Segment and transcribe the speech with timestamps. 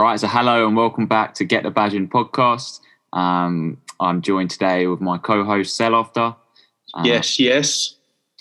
[0.00, 2.80] Right, so hello and welcome back to Get the Badging podcast.
[3.12, 6.34] Um, I'm joined today with my co-host Sell After.
[6.94, 7.96] Uh, yes, yes.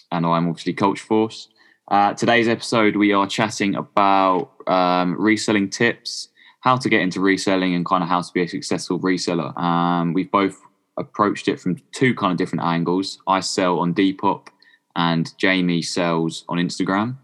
[0.09, 1.49] And I'm obviously Coach Force.
[1.89, 6.29] Uh, today's episode, we are chatting about um, reselling tips,
[6.61, 9.53] how to get into reselling, and kind of how to be a successful reseller.
[9.57, 10.57] Um, we've both
[10.97, 13.19] approached it from two kind of different angles.
[13.27, 14.47] I sell on Depop,
[14.95, 17.17] and Jamie sells on Instagram.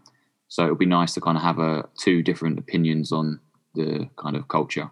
[0.48, 3.40] So it'll be nice to kind of have a two different opinions on
[3.76, 4.90] the kind of culture.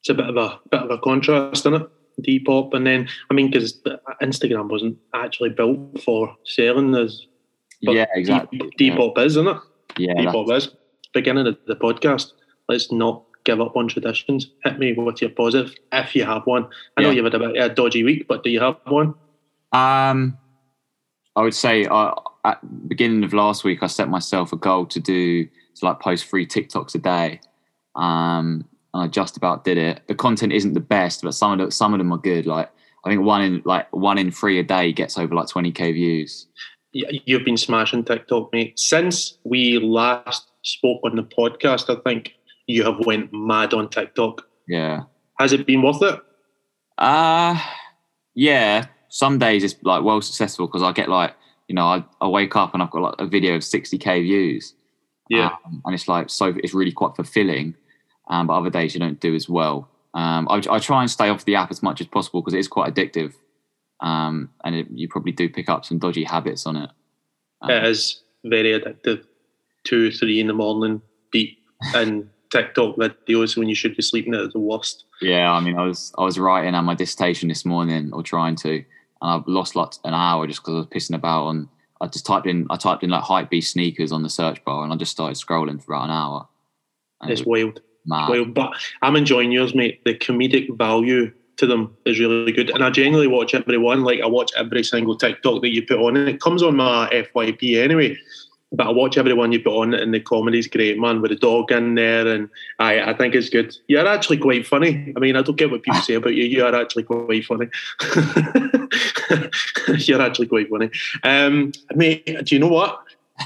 [0.00, 1.88] It's a bit of a bit of a contrast, isn't it?
[2.26, 3.80] Depop, and then I mean, because
[4.22, 7.26] Instagram wasn't actually built for selling, as
[7.80, 8.58] yeah, exactly.
[8.78, 9.24] Depop yeah.
[9.24, 9.56] is, isn't it?
[9.98, 10.68] Yeah, Depop is.
[11.14, 12.32] Beginning of the podcast.
[12.68, 14.50] Let's not give up on traditions.
[14.64, 16.68] Hit me with your positive if you have one.
[16.96, 19.14] I know you've had a bit a dodgy week, but do you have one?
[19.72, 20.36] Um,
[21.34, 24.86] I would say uh, at the beginning of last week, I set myself a goal
[24.86, 27.40] to do to like post three TikToks a day.
[27.98, 30.00] Um, and I just about did it.
[30.06, 32.46] The content isn't the best, but some of the, some of them are good.
[32.46, 32.70] Like
[33.04, 35.92] I think one in like one in three a day gets over like twenty k
[35.92, 36.46] views.
[36.92, 38.78] You've been smashing TikTok, mate.
[38.78, 42.32] Since we last spoke on the podcast, I think
[42.66, 44.46] you have went mad on TikTok.
[44.66, 45.02] Yeah.
[45.38, 46.20] Has it been worth it?
[46.96, 47.60] Uh
[48.34, 48.86] yeah.
[49.10, 51.34] Some days it's like well successful because I get like
[51.66, 54.22] you know I, I wake up and I've got like a video of sixty k
[54.22, 54.74] views.
[55.28, 55.50] Yeah.
[55.66, 57.74] Um, and it's like so it's really quite fulfilling.
[58.28, 59.88] Um, but other days you don't do as well.
[60.14, 62.60] Um, I, I, try and stay off the app as much as possible because it
[62.60, 63.34] is quite addictive,
[64.00, 66.90] um, and it, you probably do pick up some dodgy habits on it.
[67.64, 69.24] it is very addictive.
[69.84, 71.58] Two, three in the morning, deep
[71.94, 75.04] and TikTok videos when you should be sleeping at the worst.
[75.20, 78.56] Yeah, I mean, I was I was writing on my dissertation this morning or trying
[78.56, 78.84] to, and
[79.20, 81.68] I've lost like an hour just because I was pissing about on.
[82.00, 84.92] I just typed in I typed in like hype sneakers on the search bar, and
[84.92, 86.48] I just started scrolling for about an hour.
[87.24, 87.80] It's it was, wild.
[88.08, 90.02] Well, but I'm enjoying yours, mate.
[90.04, 94.02] The comedic value to them is really good, and I generally watch every one.
[94.02, 97.08] Like I watch every single TikTok that you put on, and it comes on my
[97.10, 98.16] FYP anyway.
[98.70, 101.20] But I watch every one you put on, and the comedy's great, man.
[101.20, 102.48] With the dog in there, and
[102.78, 103.76] I, I think it's good.
[103.88, 105.12] You're actually quite funny.
[105.16, 106.44] I mean, I don't get what people say about you.
[106.44, 107.68] You are actually quite funny.
[109.98, 110.90] You're actually quite funny.
[111.24, 113.02] Um, mate, do you know what?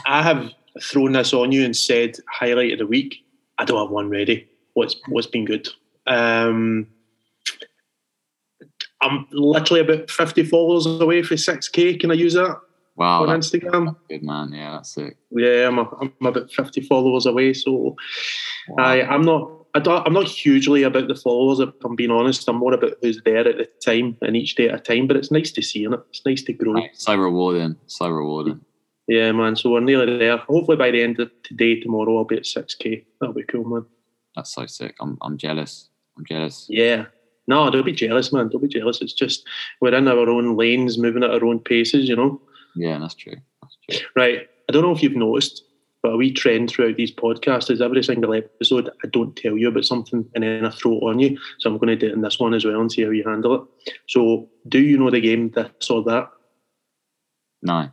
[0.06, 3.24] I have thrown this on you and said highlight of the week.
[3.58, 5.68] I don't have one ready what's what's been good.
[6.06, 6.88] Um,
[9.02, 12.00] I'm literally about 50 followers away for 6k.
[12.00, 12.60] Can I use that?
[12.96, 13.26] Wow.
[13.26, 13.96] On Instagram.
[14.08, 14.52] Good man.
[14.52, 15.16] Yeah, that's it.
[15.30, 17.52] Yeah, I'm, a, I'm about 50 followers away.
[17.54, 17.96] So
[18.68, 18.84] wow.
[18.84, 19.50] I, I'm not.
[19.74, 22.46] I don't, I'm not hugely about the followers, if I'm being honest.
[22.46, 25.06] I'm more about who's there at the time and each day at a time.
[25.06, 25.92] But it's nice to see, it?
[26.10, 26.74] It's nice to grow.
[26.92, 27.76] So rewarding.
[27.86, 28.60] So rewarding.
[29.08, 29.56] Yeah, man.
[29.56, 30.36] So we're nearly there.
[30.36, 33.06] Hopefully by the end of today, tomorrow, I'll be at 6k.
[33.18, 33.86] That'll be cool, man.
[34.36, 34.96] That's so sick.
[35.00, 35.88] I'm I'm jealous.
[36.16, 36.66] I'm jealous.
[36.68, 37.06] Yeah.
[37.48, 38.48] No, don't be jealous, man.
[38.48, 39.00] Don't be jealous.
[39.02, 39.46] It's just
[39.80, 42.40] we're in our own lanes, moving at our own paces, you know.
[42.76, 43.36] Yeah, that's true.
[43.60, 44.08] That's true.
[44.14, 44.48] Right.
[44.68, 45.64] I don't know if you've noticed,
[46.02, 49.68] but a wee trend throughout these podcasts is every single episode I don't tell you
[49.68, 51.38] about something and then I throw it on you.
[51.58, 53.24] So I'm going to do it in this one as well and see how you
[53.24, 53.92] handle it.
[54.08, 56.28] So, do you know the game this or that?
[57.62, 57.90] No.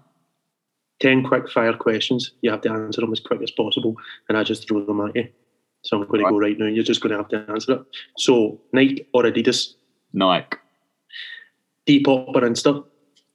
[0.99, 2.31] 10 quick fire questions.
[2.41, 3.95] You have to answer them as quick as possible,
[4.27, 5.29] and I just throw them at you.
[5.83, 6.65] So I'm going to go right now.
[6.65, 7.81] You're just going to have to answer it.
[8.17, 9.73] So Nike or Adidas?
[10.13, 10.57] Nike.
[11.87, 12.83] Depop or Insta?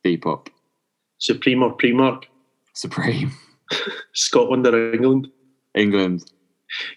[0.05, 0.49] Depop.
[1.19, 2.25] Supreme or Primark?
[2.75, 3.33] Supreme.
[4.15, 5.29] Scotland or England?
[5.75, 6.31] England.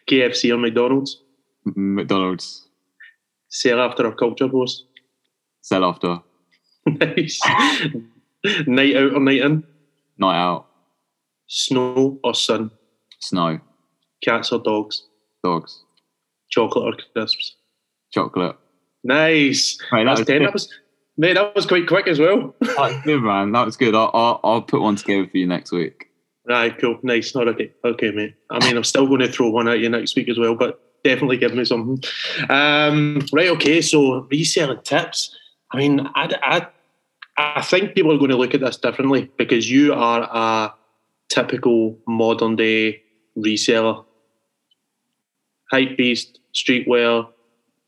[0.09, 1.21] KFC or McDonald's?
[1.75, 2.67] McDonald's.
[3.49, 4.85] Sell after or culture post?
[5.61, 6.19] Sell after.
[6.85, 7.39] nice.
[8.67, 9.63] night out or night in?
[10.17, 10.67] Night out.
[11.47, 12.71] Snow or sun?
[13.19, 13.59] Snow.
[14.23, 15.07] Cats or dogs?
[15.47, 15.83] Dogs.
[16.49, 17.55] Chocolate or crisps?
[18.13, 18.57] Chocolate.
[19.03, 19.77] Nice.
[19.91, 20.43] Right, that, was, ten.
[20.43, 20.69] That was,
[21.17, 22.53] mate, that was quite quick as well.
[22.61, 23.53] That's good, man.
[23.53, 23.95] That was good.
[23.95, 26.09] I'll, I'll, I'll put one together for you next week.
[26.45, 26.99] Right, cool.
[27.01, 27.33] Nice.
[27.33, 27.71] Not okay.
[27.85, 28.35] Okay, mate.
[28.49, 30.81] I mean, I'm still going to throw one at you next week as well, but
[31.03, 32.01] definitely give me something.
[32.49, 33.81] Um, right, okay.
[33.81, 35.33] So reselling tips.
[35.71, 36.67] I mean, I, I,
[37.37, 40.73] I think people are going to look at this differently because you are a
[41.29, 43.01] typical modern day
[43.37, 44.03] reseller
[45.71, 47.27] hype beast, streetwear,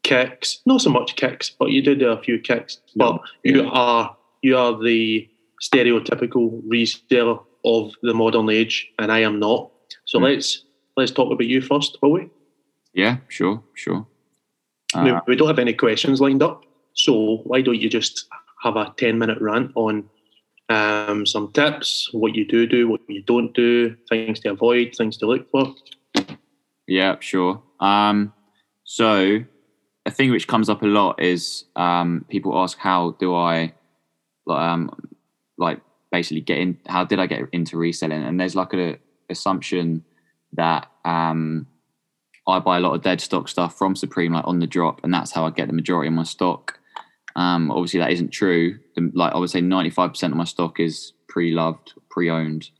[0.03, 0.61] kicks.
[0.65, 2.79] Not so much kicks, but you do do a few kicks.
[2.95, 3.53] But yeah.
[3.53, 5.29] you are you are the
[5.61, 9.71] stereotypical reseller of the modern age, and I am not.
[10.05, 10.23] So mm.
[10.23, 10.65] let's
[10.97, 12.29] let's talk about you first, will we?
[12.93, 14.05] Yeah, sure, sure.
[14.95, 18.25] Uh, now, we don't have any questions lined up, so why don't you just
[18.63, 20.09] have a ten minute rant on
[20.69, 25.17] um, some tips, what you do do, what you don't do, things to avoid, things
[25.17, 25.73] to look for.
[26.89, 27.61] Yeah, sure.
[27.79, 28.33] Um,
[28.83, 29.45] So,
[30.05, 33.73] a thing which comes up a lot is um, people ask, "How do I,
[34.49, 34.89] um,
[35.59, 35.81] like,
[36.11, 36.79] basically get in?
[36.87, 38.97] How did I get into reselling?" And there's like an
[39.29, 40.03] assumption
[40.53, 41.67] that um,
[42.47, 45.13] I buy a lot of dead stock stuff from Supreme, like on the drop, and
[45.13, 46.79] that's how I get the majority of my stock.
[47.35, 48.79] Um, obviously, that isn't true.
[48.95, 52.71] The, like I would say, ninety five percent of my stock is pre-loved, pre-owned,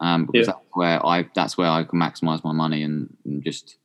[0.00, 0.52] um, because yeah.
[0.52, 3.76] that's where I that's where I can maximize my money and, and just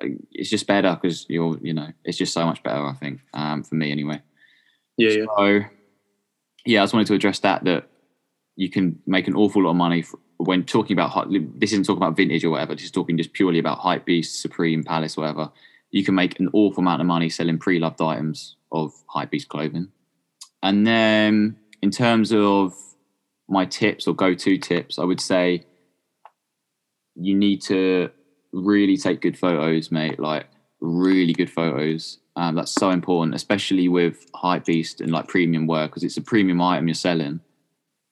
[0.00, 2.84] it's just better because you're you know it's just so much better.
[2.84, 4.22] I think um, for me anyway.
[4.96, 5.24] Yeah.
[5.36, 5.68] So yeah.
[6.64, 7.88] yeah, I just wanted to address that that
[8.56, 10.04] you can make an awful lot of money
[10.38, 12.74] when talking about hot this isn't talking about vintage or whatever.
[12.74, 15.50] Just talking just purely about hype beast, Supreme, Palace, whatever.
[15.90, 19.88] You can make an awful amount of money selling pre-loved items of hype beast clothing.
[20.62, 22.74] And then in terms of
[23.48, 25.64] my tips or go-to tips, I would say
[27.14, 28.10] you need to
[28.52, 30.20] really take good photos, mate.
[30.20, 30.46] Like
[30.80, 32.18] really good photos.
[32.36, 36.22] Um, that's so important, especially with hype beast and like premium wear because it's a
[36.22, 37.40] premium item you're selling.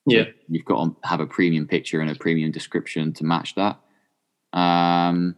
[0.05, 3.79] Yeah, you've got to have a premium picture and a premium description to match that.
[4.57, 5.35] Um,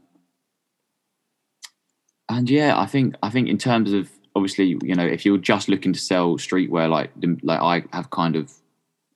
[2.30, 5.69] and yeah, I think I think in terms of obviously, you know, if you're just
[5.69, 7.12] looking to sell streetwear like
[7.44, 8.52] like I have kind of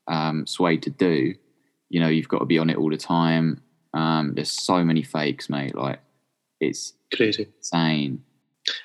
[0.07, 1.33] um, swayed to do,
[1.89, 3.61] you know, you've got to be on it all the time.
[3.93, 5.75] Um, there's so many fakes, mate.
[5.75, 5.99] Like
[6.59, 8.23] it's crazy, insane.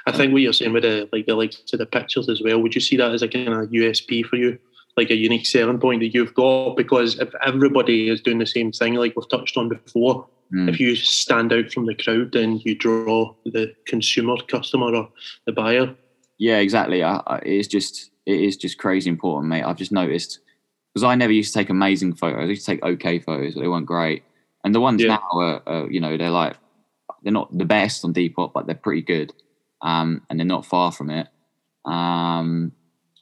[0.06, 2.60] I think what you're saying with the like the likes to the pictures as well.
[2.60, 4.58] Would you see that as a kind of USP for you?
[4.98, 8.72] like a unique selling point that you've got because if everybody is doing the same
[8.72, 10.68] thing like we've touched on before mm.
[10.68, 15.08] if you stand out from the crowd then you draw the consumer customer or
[15.46, 15.94] the buyer
[16.38, 20.40] yeah exactly I, I, it's just it is just crazy important mate i've just noticed
[20.98, 23.60] because i never used to take amazing photos i used to take okay photos but
[23.60, 24.22] they weren't great
[24.64, 25.08] and the ones yeah.
[25.08, 26.56] now are, are, you know they're like
[27.22, 29.32] they're not the best on depop but they're pretty good
[29.80, 31.28] um, and they're not far from it
[31.84, 32.72] um,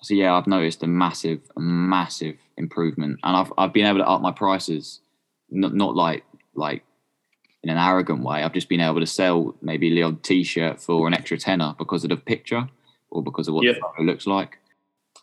[0.02, 4.20] so yeah, I've noticed a massive, massive improvement, and I've I've been able to up
[4.20, 5.00] my prices,
[5.50, 6.24] not not like
[6.54, 6.84] like
[7.62, 8.42] in an arrogant way.
[8.42, 12.10] I've just been able to sell maybe odd T-shirt for an extra tenner because of
[12.10, 12.68] the picture
[13.10, 13.72] or because of what yeah.
[13.72, 14.58] the photo looks like.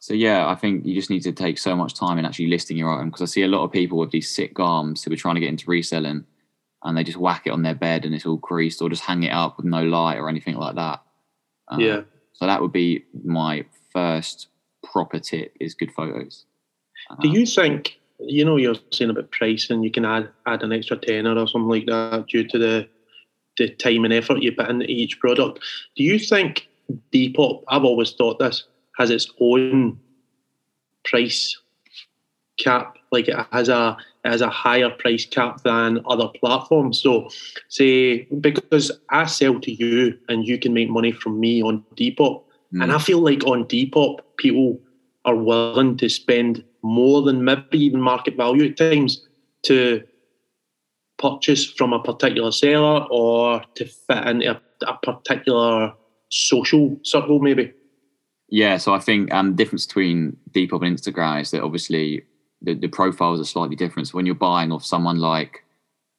[0.04, 2.76] So yeah, I think you just need to take so much time in actually listing
[2.76, 5.16] your item because I see a lot of people with these sick garms who are
[5.16, 6.26] trying to get into reselling,
[6.84, 9.24] and they just whack it on their bed and it's all creased, or just hang
[9.24, 11.02] it up with no light or anything like that.
[11.70, 12.02] Um, yeah.
[12.34, 13.64] So that would be my
[13.94, 14.50] first
[14.84, 16.44] proper tip is good photos.
[17.22, 19.84] Do you think you know you're saying about pricing?
[19.84, 22.90] You can add add an extra tenner or something like that due to the
[23.58, 25.60] the time and effort you put into each product.
[25.96, 26.68] Do you think
[27.14, 27.64] Depop?
[27.70, 28.66] I've always thought this
[28.98, 30.00] has its own
[31.06, 31.58] price
[32.60, 32.98] cap.
[33.12, 37.02] Like it has a it has a higher price cap than other platforms.
[37.02, 37.30] So,
[37.70, 42.44] say because I sell to you and you can make money from me on Depop,
[42.74, 42.84] Mm.
[42.84, 44.80] And I feel like on Depop, people
[45.26, 49.26] are willing to spend more than maybe even market value at times
[49.64, 50.04] to
[51.18, 55.94] purchase from a particular seller or to fit into a, a particular
[56.30, 57.72] social circle, maybe.
[58.50, 62.24] Yeah, so I think um, the difference between Depop and Instagram is that obviously
[62.62, 64.08] the, the profiles are slightly different.
[64.08, 65.64] So when you're buying off someone like,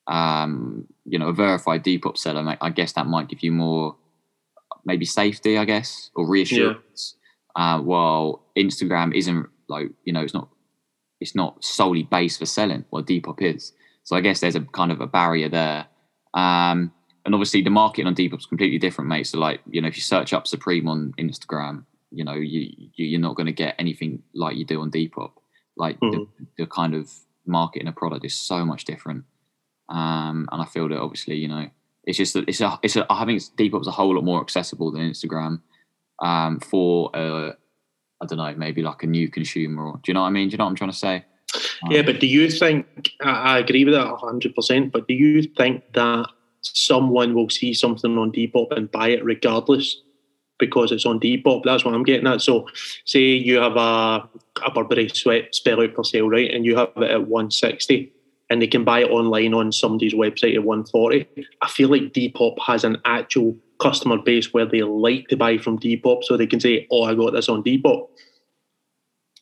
[0.07, 3.97] um, you know, a verified Depop seller, I guess that might give you more
[4.85, 7.17] maybe safety, I guess, or reassurance.
[7.57, 7.77] Yeah.
[7.77, 10.49] Uh, while Instagram isn't like you know, it's not
[11.21, 12.85] it's not solely based for selling.
[12.91, 13.73] What Depop is,
[14.03, 15.87] so I guess there's a kind of a barrier there.
[16.35, 16.93] Um,
[17.25, 19.27] and obviously, the market on Depop is completely different, mate.
[19.27, 21.85] So, like you know, if you search up Supreme on Instagram,
[22.15, 25.33] you know, you, you are not going to get anything like you do on Depop.
[25.77, 26.23] Like mm-hmm.
[26.39, 27.11] the, the kind of
[27.47, 29.25] marketing a product is so much different.
[29.89, 31.69] Um, and I feel that obviously, you know,
[32.05, 34.93] it's just that it's a, it's a, I think Depop's a whole lot more accessible
[34.93, 35.61] than Instagram
[36.23, 37.53] um, for uh,
[38.23, 39.87] I don't know maybe like a new consumer.
[39.87, 40.49] Or, do you know what I mean?
[40.49, 41.25] Do you know what I'm trying to say?
[41.91, 44.93] Yeah, but do you think I agree with that hundred percent?
[44.93, 46.27] But do you think that
[46.63, 50.01] someone will see something on Depop and buy it regardless
[50.67, 51.63] because it's on Depop?
[51.65, 52.43] That's what I'm getting at.
[52.43, 52.67] So,
[53.05, 54.29] say you have a
[54.65, 58.13] a Burberry sweat spell out for sale, right, and you have it at 160
[58.51, 61.27] and they can buy it online on somebody's website at 140.
[61.63, 65.79] I feel like Depop has an actual customer base where they like to buy from
[65.79, 68.09] Depop so they can say, Oh, I got this on Depop.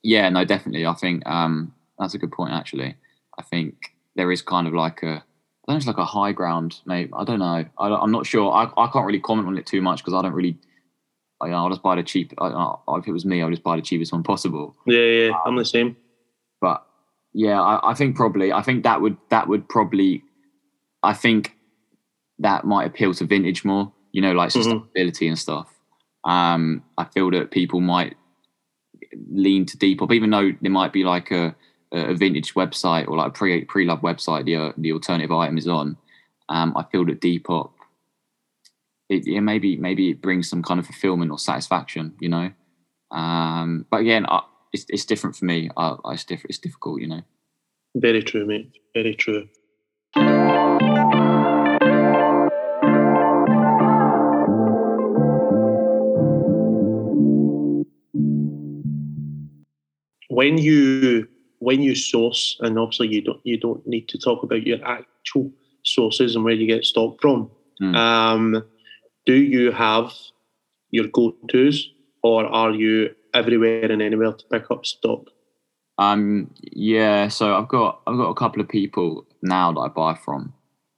[0.02, 0.87] Yeah, no, definitely.
[0.87, 2.97] I think um, that's a good point actually.
[3.38, 5.25] I think there is kind of like a
[5.69, 7.11] I know, it's like a high ground, maybe.
[7.17, 7.64] I don't know.
[7.79, 8.52] I, am not sure.
[8.52, 10.59] I, I can't really comment on it too much because I don't really.
[11.42, 12.32] I, I'll just buy the cheap.
[12.38, 14.76] I, if it was me, I'll just buy the cheapest one possible.
[14.87, 15.96] Yeah, yeah, um, I'm the same.
[16.61, 16.87] But
[17.34, 18.52] yeah, I, I, think probably.
[18.52, 20.22] I think that would that would probably.
[21.02, 21.56] I think
[22.38, 24.87] that might appeal to vintage more you know, like Mhm.
[24.94, 25.75] sustainability and stuff.
[26.25, 28.16] Um, I feel that people might
[29.30, 31.54] lean to Depop, even though there might be like a,
[31.90, 34.44] a vintage website or like a pre pre love website.
[34.44, 35.96] The uh, the alternative item is on.
[36.49, 37.72] Um, I feel that Depop,
[39.12, 42.50] it, yeah, maybe maybe it brings some kind of fulfillment or satisfaction, you know.
[43.11, 44.40] Um, but again, I,
[44.73, 45.71] it's it's different for me.
[45.76, 46.50] I, I, it's different.
[46.50, 47.23] It's difficult, you know.
[47.95, 48.73] Very true, mate.
[48.95, 49.49] Very true.
[60.28, 61.28] When you
[61.59, 65.52] when you source, and obviously you don't you don't need to talk about your actual
[65.85, 67.50] sources and where you get stock from.
[67.81, 67.97] Mm.
[67.97, 68.64] Um,
[69.26, 70.12] do you have
[70.91, 71.91] your go tos,
[72.23, 75.29] or are you everywhere and anywhere to pick up stock?
[75.99, 80.14] Um, yeah, so I've got I've got a couple of people now that I buy
[80.14, 80.52] from,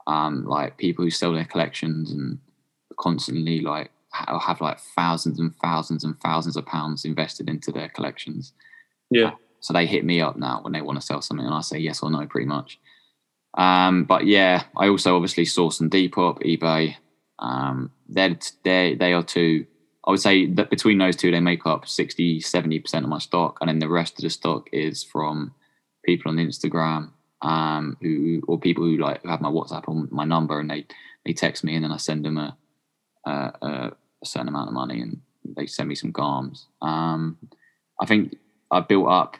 [0.07, 2.39] um, like people who sell their collections and
[2.99, 8.53] constantly like have like thousands and thousands and thousands of pounds invested into their collections.
[9.11, 9.33] Yeah.
[9.61, 11.79] So they hit me up now when they want to sell something, and I say
[11.79, 12.79] yes or no, pretty much.
[13.57, 16.97] Um, but yeah, I also obviously source on Depop, eBay.
[17.39, 19.67] Um, they're they they are two.
[20.07, 23.19] I would say that between those two, they make up 60, 70 percent of my
[23.19, 25.55] stock, and then the rest of the stock is from
[26.05, 27.11] people on Instagram,
[27.43, 30.87] um, who or people who like have my WhatsApp on my number, and they
[31.25, 32.57] they text me, and then I send them a
[33.27, 35.21] a, a, a certain amount of money, and
[35.57, 36.67] they send me some garms.
[36.83, 37.39] Um,
[38.01, 38.37] I think
[38.71, 39.37] I built up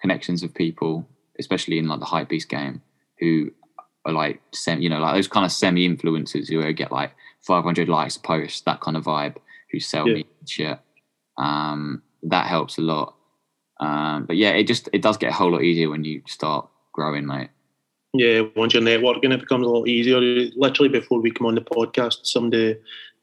[0.00, 1.06] connections with people,
[1.38, 2.82] especially in like the hype beast game,
[3.18, 3.50] who
[4.06, 7.88] are like semi, you know, like those kind of semi influencers who get like 500
[7.88, 9.36] likes a post, that kind of vibe,
[9.70, 10.14] who sell Yeah.
[10.14, 10.78] me shit.
[11.36, 13.14] Um, that helps a lot.
[13.80, 16.68] Um, but yeah, it just it does get a whole lot easier when you start
[16.92, 17.50] growing, mate.
[18.14, 20.18] Yeah, once you're networking, it becomes a lot easier.
[20.56, 22.76] Literally, before we come on the podcast, somebody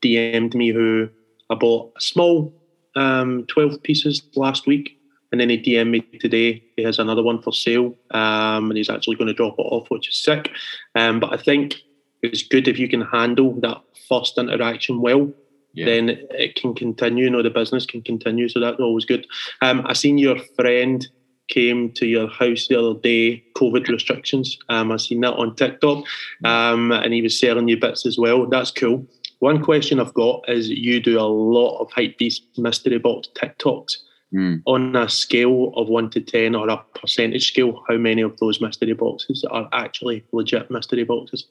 [0.04, 1.10] DM'd me who
[1.50, 2.54] I bought a small
[2.96, 4.96] um, 12 pieces last week,
[5.34, 6.64] and then he DM'd me today.
[6.78, 9.90] He has another one for sale, um, and he's actually going to drop it off,
[9.90, 10.52] which is sick.
[10.94, 11.78] Um, but I think
[12.22, 15.34] it's good if you can handle that first interaction well
[15.74, 15.86] Yeah.
[15.86, 17.24] then it can continue.
[17.24, 18.48] You know, the business can continue.
[18.48, 19.26] So that's always good.
[19.64, 21.06] Um, I seen your friend
[21.48, 23.44] came to your house the other day.
[23.58, 24.56] COVID restrictions.
[24.70, 26.06] Um, I seen that on TikTok,
[26.46, 28.46] um, and he was selling you bits as well.
[28.46, 29.08] That's cool.
[29.40, 33.98] One question I've got is you do a lot of hype beast mystery box TikToks.
[34.34, 34.64] Mm.
[34.66, 38.60] On a scale of one to ten or a percentage scale, how many of those
[38.60, 41.48] mystery boxes are actually legit mystery boxes?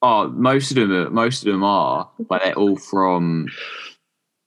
[0.00, 3.48] Oh, most of them are most of them are, but they're all from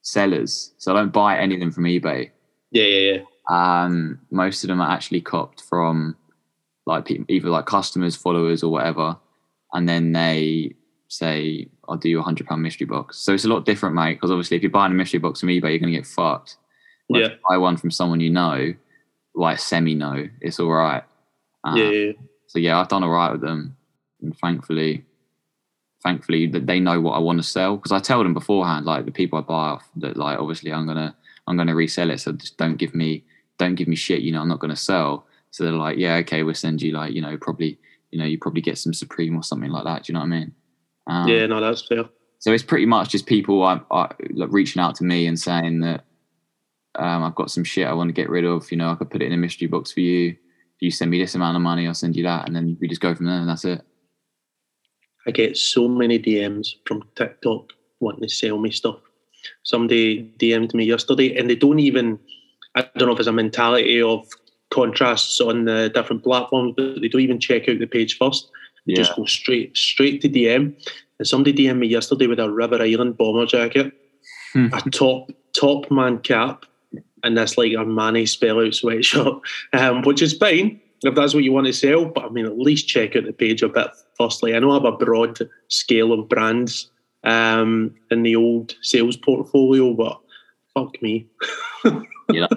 [0.02, 0.74] sellers.
[0.78, 2.32] So I don't buy any of them from eBay.
[2.72, 3.22] Yeah, yeah, yeah.
[3.50, 6.16] Um, most of them are actually copped from
[6.86, 9.18] like people, either like customers, followers, or whatever,
[9.74, 10.76] and then they
[11.10, 14.16] say, "I'll do you a hundred pound mystery box." So it's a lot different, mate.
[14.16, 16.58] Because obviously, if you're buying a mystery box from eBay, you're going to get fucked.
[17.10, 17.36] If Yeah.
[17.48, 18.74] buy one from someone you know,
[19.36, 21.04] like semi know, it's all right.
[21.64, 22.12] Um, Yeah, yeah, yeah.
[22.48, 23.76] so yeah, I've done all right with them,
[24.22, 25.06] and thankfully,
[26.04, 29.06] thankfully that they know what I want to sell because I tell them beforehand, like
[29.06, 31.16] the people I buy off, that like obviously I'm gonna
[31.48, 33.24] I'm gonna resell it, so just don't give me
[33.58, 35.26] don't give me shit, you know, I'm not gonna sell.
[35.52, 37.78] So they're like, yeah, okay, we'll send you like you know probably
[38.12, 40.04] you know you probably get some Supreme or something like that.
[40.04, 40.54] Do you know what I mean?
[41.08, 42.06] Um, yeah, no, that's fair.
[42.40, 45.82] so it's pretty much just people I, I, like reaching out to me and saying
[45.82, 46.04] that
[46.98, 48.70] um, I've got some shit I want to get rid of.
[48.72, 50.30] You know, I could put it in a mystery box for you.
[50.30, 52.88] If you send me this amount of money, I'll send you that, and then we
[52.88, 53.82] just go from there, and that's it.
[55.28, 58.98] I get so many DMs from TikTok wanting to sell me stuff.
[59.64, 62.20] Somebody DM'd me yesterday, and they don't even.
[62.76, 64.28] I don't know if it's a mentality of
[64.70, 68.50] contrasts on the different platforms, but they don't even check out the page first.
[68.86, 70.76] They Yeah, just go straight straight to DM.
[71.18, 73.94] And somebody DM'd me yesterday with a River Island bomber jacket,
[74.56, 76.66] a top top man cap,
[77.26, 79.42] and this like Armani spell out sweatshop,
[79.74, 82.06] um, which is fine if that's what you want to sell.
[82.06, 84.56] But I mean, at least check out the page a bit firstly.
[84.56, 86.90] I know I have a broad scale of brands
[87.24, 90.20] um, in the old sales portfolio, but
[90.74, 91.28] fuck me.
[92.32, 92.48] yeah,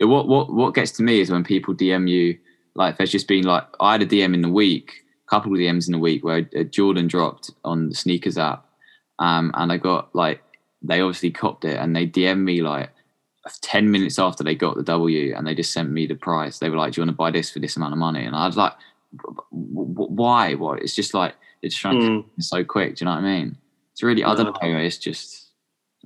[0.00, 2.38] What what what gets to me is when people DM you
[2.74, 5.58] like there's just been like I had a DM in the week, a couple of
[5.58, 8.66] DMs in the week where uh, Jordan dropped on the sneakers app,
[9.18, 10.42] um, and I got like
[10.82, 12.90] they obviously copped it and they DM me like
[13.62, 16.58] 10 minutes after they got the W and they just sent me the price.
[16.58, 18.24] They were like, Do you want to buy this for this amount of money?
[18.24, 18.72] And I was like,
[19.16, 20.54] "W- w- Why?
[20.54, 20.82] What?
[20.82, 22.24] It's just like, it's trying to Mm.
[22.42, 22.96] so quick.
[22.96, 23.56] Do you know what I mean?
[23.92, 24.78] It's really, I don't know.
[24.78, 25.48] It's just,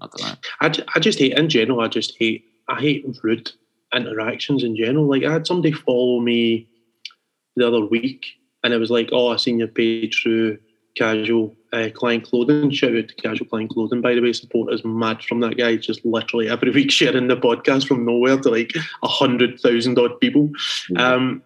[0.01, 0.35] I don't know.
[0.61, 1.81] I, I just hate in general.
[1.81, 3.51] I just hate I hate rude
[3.95, 5.07] interactions in general.
[5.07, 6.69] Like I had somebody follow me
[7.57, 8.27] the other week,
[8.65, 10.59] and it was like, "Oh, I seen your page through
[10.97, 12.71] casual uh, Klein Clothing.
[12.71, 14.33] Shout out to Casual Client Clothing, by the way.
[14.33, 15.77] Support is mad from that guy.
[15.77, 20.21] Just literally every week sharing the podcast from nowhere to like a hundred thousand odd
[20.21, 20.49] people.
[20.49, 20.97] Mm-hmm.
[20.99, 21.43] Um,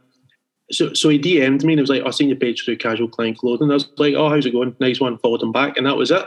[0.73, 3.09] so, so he DM'd me and he was like, "I seen your page through Casual
[3.09, 4.75] Client Clothing." I was like, "Oh, how's it going?
[4.80, 6.25] Nice one." Followed him back, and that was it.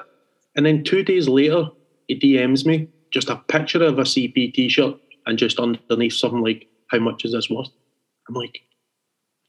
[0.56, 1.66] And then two days later,
[2.08, 6.68] he DMs me just a picture of a CP T-shirt and just underneath something like,
[6.88, 7.70] "How much is this worth?"
[8.30, 8.62] I'm like,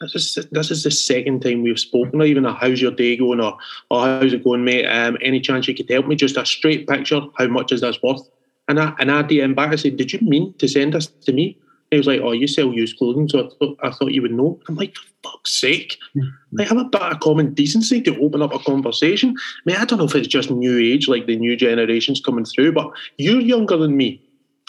[0.00, 2.18] this is this is the second time we've spoken.
[2.18, 3.56] Not even a how's your day going or
[3.90, 4.86] oh how's it going, mate?
[4.86, 6.16] Um, any chance you could help me?
[6.16, 7.20] Just a straight picture.
[7.36, 8.28] How much is this worth?
[8.68, 9.72] And I and I DM back.
[9.72, 11.58] I said, did you mean to send this to me?
[11.90, 14.32] He was like, oh, you sell used clothing, so I thought, I thought you would
[14.32, 14.60] know.
[14.68, 15.98] I'm like, for fuck's sake.
[16.16, 16.56] Mm-hmm.
[16.56, 19.30] Like, have a bit of common decency to open up a conversation.
[19.30, 22.44] I mean, I don't know if it's just new age, like the new generations coming
[22.44, 24.22] through, but you're younger than me,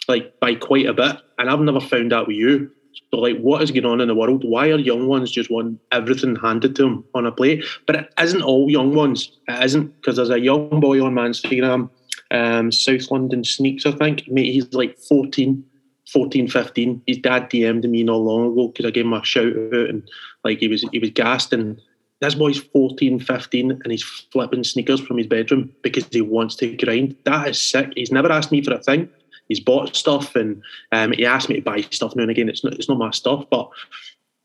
[0.08, 2.72] like by quite a bit, and I've never found out with you.
[3.12, 4.44] So, like, what is going on in the world?
[4.44, 7.66] Why are young ones just want everything handed to them on a plate?
[7.86, 9.38] But it isn't all young ones.
[9.48, 11.90] It isn't because there's a young boy on my Instagram,
[12.32, 14.28] um, South London Sneaks, I think.
[14.30, 15.64] Mate, he's like 14,
[16.12, 17.02] 14, 15.
[17.06, 20.10] His dad DM'd me not long ago because I gave him a shout out and
[20.44, 21.82] like he was he was gassed and
[22.22, 26.78] this boy's 14, 15 and he's flipping sneakers from his bedroom because he wants to
[26.78, 27.16] grind.
[27.26, 27.92] That is sick.
[27.96, 29.10] He's never asked me for a thing
[29.52, 32.48] he's bought stuff and um, he asked me to buy stuff now and again.
[32.48, 33.70] It's not it's not my stuff, but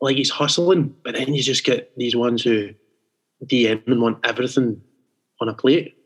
[0.01, 0.93] like he's hustling.
[1.05, 2.71] But then you just get these ones who
[3.45, 4.83] DM and want everything
[5.41, 5.97] on a plate.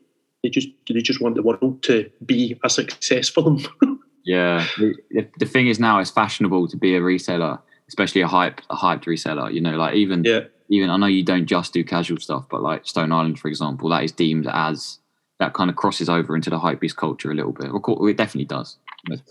[0.43, 3.57] They just they just want the world to be a success for them.
[4.23, 8.61] yeah, the, the thing is now it's fashionable to be a reseller, especially a hype
[8.69, 9.51] a hyped reseller.
[9.51, 10.41] You know, like even yeah.
[10.69, 13.89] even I know you don't just do casual stuff, but like Stone Island, for example,
[13.89, 14.99] that is deemed as
[15.39, 17.71] that kind of crosses over into the hype beast culture a little bit.
[17.73, 18.77] It definitely does.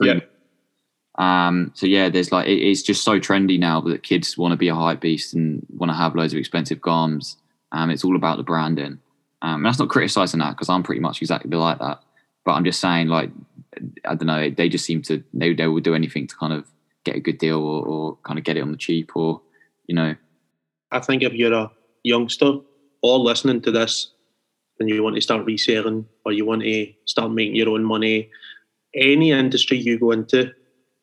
[0.01, 0.21] Yeah.
[1.19, 4.57] Um, so yeah, there's like it, it's just so trendy now that kids want to
[4.57, 7.37] be a hype beast and want to have loads of expensive garms.
[7.73, 8.99] Um, it's all about the branding.
[9.43, 12.01] Um, that's not criticizing that because I'm pretty much exactly like that.
[12.45, 13.31] But I'm just saying, like,
[14.05, 16.67] I don't know, they just seem to they they will do anything to kind of
[17.05, 19.41] get a good deal or, or kind of get it on the cheap or
[19.87, 20.15] you know.
[20.93, 21.71] I think if you're a
[22.03, 22.53] youngster
[23.03, 24.13] or listening to this
[24.79, 28.31] and you want to start reselling or you want to start making your own money
[28.95, 30.53] any industry you go into,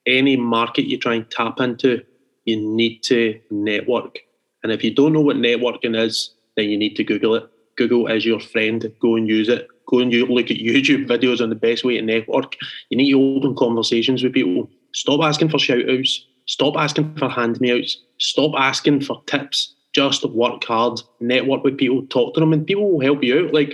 [0.05, 2.03] any market you try and tap into,
[2.45, 4.19] you need to network.
[4.63, 7.49] And if you don't know what networking is, then you need to Google it.
[7.75, 8.91] Google is your friend.
[8.99, 9.67] Go and use it.
[9.87, 12.55] Go and look at YouTube videos on the best way to network.
[12.89, 14.69] You need to open conversations with people.
[14.93, 16.25] Stop asking for shout outs.
[16.47, 18.01] Stop asking for hand me outs.
[18.17, 19.75] Stop asking for tips.
[19.93, 23.53] Just work hard, network with people, talk to them, and people will help you out.
[23.53, 23.73] Like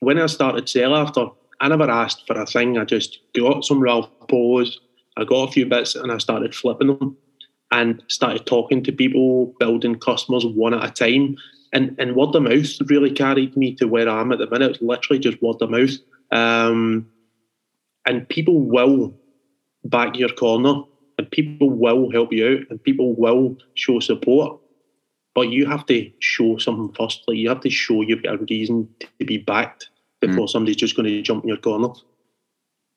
[0.00, 1.26] when I started Sell After,
[1.62, 2.76] I never asked for a thing.
[2.76, 4.80] I just got some Ralph Polos.
[5.16, 7.16] I got a few bits and I started flipping them
[7.70, 11.36] and started talking to people, building customers one at a time.
[11.72, 14.72] And, and word of mouth really carried me to where I am at the minute.
[14.72, 15.92] It's literally just word of mouth.
[16.32, 17.08] Um,
[18.06, 19.14] and people will
[19.84, 20.82] back your corner
[21.16, 24.58] and people will help you out and people will show support.
[25.36, 27.22] But you have to show something first.
[27.28, 29.90] Like you have to show you've got a reason to be backed
[30.22, 30.50] before mm.
[30.50, 31.88] somebody's just going to jump in your corner.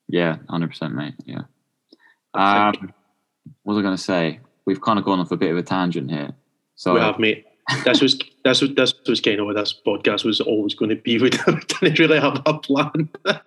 [0.08, 1.14] Yeah, hundred percent, mate.
[1.24, 1.42] Yeah.
[2.34, 2.92] Um,
[3.62, 4.40] what was I going to say?
[4.64, 6.30] We've kind of gone off a bit of a tangent here.
[6.76, 7.44] So we have, mate.
[7.84, 10.96] This was this was this was kind of what this podcast was always going to
[10.96, 11.18] be.
[11.18, 11.30] We
[11.80, 13.08] didn't really have a plan.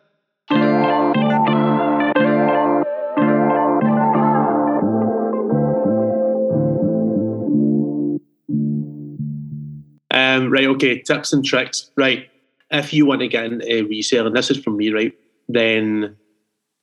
[10.12, 10.68] um, right.
[10.68, 11.00] Okay.
[11.02, 11.92] Tips and tricks.
[11.96, 12.29] Right
[12.72, 15.14] if you want to get into a resale, and this is from me, right,
[15.48, 16.16] then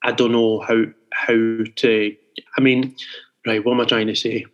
[0.03, 2.17] I don't know how how to.
[2.57, 2.95] I mean,
[3.47, 4.47] right, what am I trying to say?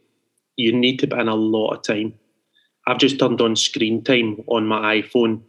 [0.56, 2.14] You need to put in a lot of time.
[2.86, 5.42] I've just turned on screen time on my iPhone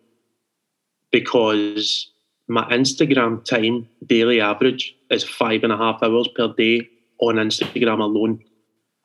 [1.12, 2.12] because
[2.48, 6.88] my Instagram time daily average is five and a half hours per day
[7.20, 8.44] on Instagram alone.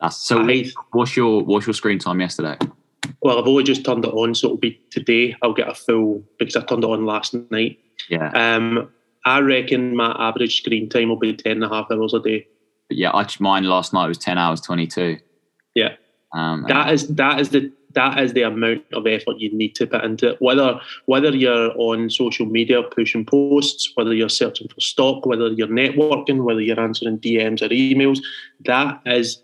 [0.01, 0.49] That's so.
[0.49, 2.57] I, what's your what's your screen time yesterday?
[3.21, 5.37] Well, I've only just turned it on, so it'll be today.
[5.43, 7.79] I'll get a full because I turned it on last night.
[8.09, 8.31] Yeah.
[8.31, 8.91] Um,
[9.25, 12.47] I reckon my average screen time will be 10 and a half hours a day.
[12.89, 15.19] But yeah, I mine last night was 10 hours 22.
[15.75, 15.97] Yeah.
[16.35, 19.87] Um, that is that is the that is the amount of effort you need to
[19.87, 20.37] put into it.
[20.41, 25.69] Whether whether you're on social media pushing posts, whether you're searching for stock, whether you're
[25.69, 28.21] networking, whether you're answering DMs or emails,
[28.67, 29.43] that is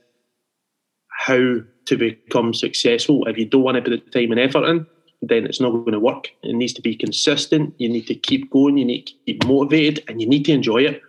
[1.08, 3.26] how to become successful.
[3.26, 4.86] If you don't want to put the time and effort in,
[5.22, 6.30] then it's not going to work.
[6.42, 7.74] It needs to be consistent.
[7.78, 8.78] You need to keep going.
[8.78, 11.00] You need to keep motivated, and you need to enjoy it.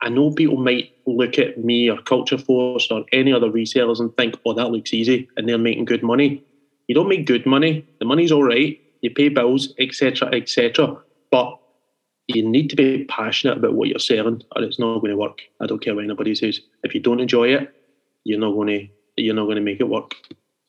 [0.00, 4.14] I know people might look at me or Culture Force or any other resellers and
[4.16, 6.42] think, "Oh, that looks easy," and they're making good money.
[6.88, 7.84] You don't make good money.
[8.00, 8.80] The money's all right.
[9.00, 10.96] You pay bills, etc., etc.
[11.30, 11.58] But
[12.26, 15.42] you need to be passionate about what you're selling, or it's not going to work.
[15.60, 16.60] I don't care what anybody says.
[16.82, 17.72] If you don't enjoy it,
[18.24, 20.14] you're not going to you're not going to make it work.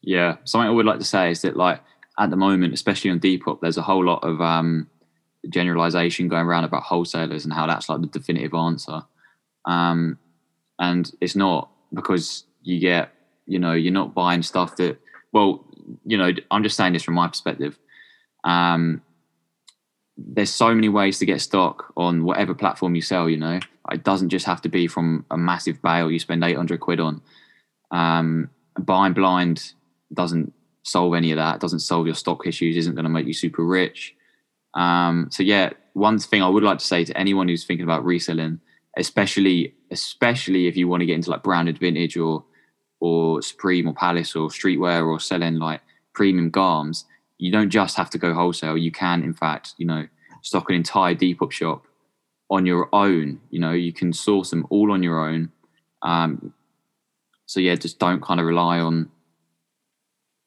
[0.01, 1.81] Yeah, something I would like to say is that like
[2.19, 4.89] at the moment, especially on Depop, there's a whole lot of um,
[5.49, 9.01] generalization going around about wholesalers and how that's like the definitive answer.
[9.65, 10.17] Um,
[10.79, 13.11] and it's not because you get,
[13.45, 14.97] you know, you're not buying stuff that,
[15.31, 15.65] well,
[16.05, 17.77] you know, I'm just saying this from my perspective.
[18.43, 19.01] Um,
[20.17, 23.29] there's so many ways to get stock on whatever platform you sell.
[23.29, 23.59] You know,
[23.91, 27.21] it doesn't just have to be from a massive bale you spend 800 quid on.
[27.93, 29.73] Um, buying blind
[30.13, 30.51] doesn't
[30.83, 31.55] solve any of that.
[31.55, 32.75] It doesn't solve your stock issues.
[32.75, 34.15] Isn't going to make you super rich.
[34.73, 38.03] Um, so yeah, one thing I would like to say to anyone who's thinking about
[38.03, 38.59] reselling,
[38.97, 42.43] especially especially if you want to get into like branded vintage or
[42.99, 45.81] or Supreme or Palace or streetwear or selling like
[46.13, 47.05] premium garms,
[47.37, 48.77] you don't just have to go wholesale.
[48.77, 50.07] You can, in fact, you know,
[50.41, 51.85] stock an entire Depop shop
[52.49, 53.39] on your own.
[53.49, 55.51] You know, you can source them all on your own.
[56.01, 56.53] Um,
[57.53, 59.11] so yeah, just don't kind of rely on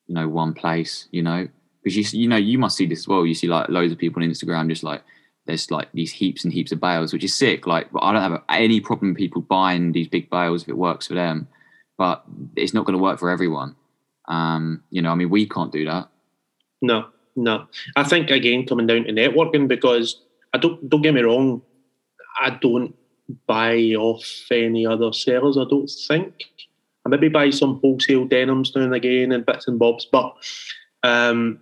[0.09, 1.07] you know one place.
[1.12, 1.47] You know,
[1.85, 3.25] because you you know you must see this as well.
[3.25, 5.03] You see like loads of people on Instagram just like
[5.47, 7.64] there's like these heaps and heaps of bales, which is sick.
[7.64, 11.14] Like I don't have any problem people buying these big bales if it works for
[11.14, 11.47] them,
[11.97, 12.25] but
[12.57, 13.77] it's not going to work for everyone.
[14.27, 16.09] Um, you know, I mean, we can't do that.
[16.83, 17.69] No, no.
[17.95, 20.21] I think again coming down to networking because
[20.53, 21.62] I don't don't get me wrong,
[22.40, 22.97] I don't
[23.47, 25.57] buy off any other sellers.
[25.57, 26.47] I don't think.
[27.07, 30.35] I maybe buy some wholesale denims now and again and bits and bobs, but
[31.05, 31.61] um,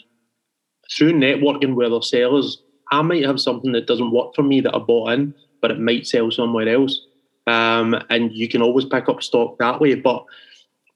[0.91, 4.75] through networking with other sellers, I might have something that doesn't work for me that
[4.75, 6.99] I bought in, but it might sell somewhere else.
[7.47, 9.95] Um, and you can always pick up stock that way.
[9.97, 10.25] But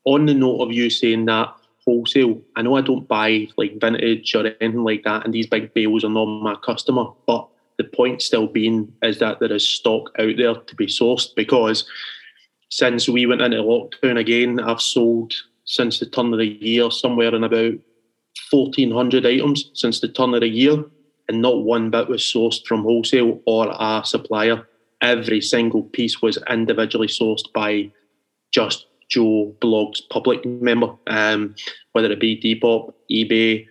[0.05, 4.35] on the note of you saying that wholesale, I know I don't buy like vintage
[4.35, 7.05] or anything like that, and these big bales are not my customer.
[7.27, 11.35] But the point still being is that there is stock out there to be sourced
[11.35, 11.85] because
[12.71, 17.35] since we went into lockdown again, I've sold since the turn of the year somewhere
[17.35, 17.75] in about
[18.51, 20.85] 1,400 items since the turn of the year,
[21.29, 24.67] and not one bit was sourced from wholesale or a supplier.
[25.01, 27.91] Every single piece was individually sourced by
[28.51, 31.55] just Joe Bloggs public member, um,
[31.93, 33.67] whether it be Depop, eBay,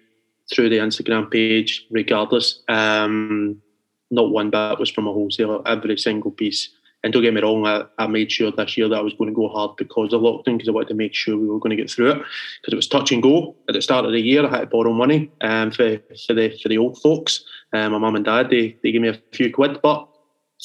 [0.51, 2.61] through the Instagram page, regardless.
[2.67, 3.61] Um,
[4.09, 5.67] not one bit was from a wholesaler.
[5.67, 6.69] Every single piece
[7.03, 9.29] and don't get me wrong, I, I, made sure this year that I was going
[9.29, 11.75] to go hard because of lockdown because I wanted to make sure we were going
[11.75, 14.19] to get through it because it was touch and go at the start of the
[14.19, 14.45] year.
[14.45, 17.43] I had to borrow money um, for for the for the old folks.
[17.73, 20.07] Um, my mum and dad they they gave me a few quid, but